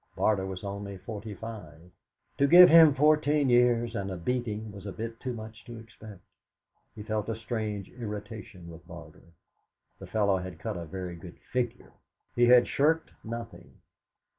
[0.15, 1.91] Barter was only forty five.
[2.39, 6.21] To give him fourteen years and a beating was a bit too much to expect:
[6.95, 9.25] He felt a strange irritation with Barter
[9.99, 11.91] the fellow had cut a very good figure!
[12.35, 13.75] He had shirked nothing.